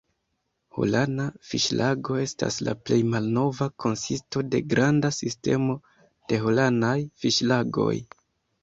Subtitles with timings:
[0.77, 5.79] Holana fiŝlago estas la plej malnova konsisto de granda sistemo
[6.33, 7.93] de Holanaj fiŝlagoj.